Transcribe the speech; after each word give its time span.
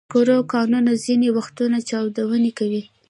د 0.03 0.03
سکرو 0.07 0.37
کانونه 0.53 0.91
ځینې 1.05 1.27
وختونه 1.37 1.77
چاودنې 1.89 2.51
کوي. 2.59 2.83